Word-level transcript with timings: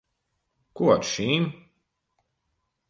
Ko 0.79 0.89
ar 0.95 1.05
šīm? 1.11 1.47